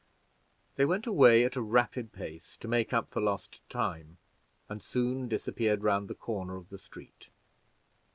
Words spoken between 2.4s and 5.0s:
to make up for lost time, and